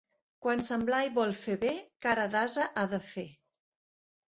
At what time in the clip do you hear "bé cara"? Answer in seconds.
1.65-2.25